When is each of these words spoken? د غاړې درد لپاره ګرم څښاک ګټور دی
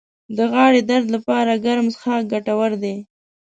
د 0.37 0.39
غاړې 0.51 0.81
درد 0.89 1.07
لپاره 1.15 1.61
ګرم 1.65 1.87
څښاک 1.93 2.23
ګټور 2.31 2.71
دی 2.83 2.95